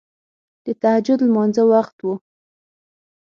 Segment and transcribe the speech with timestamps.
[0.65, 2.13] د تهجد لمانځه وخت وو.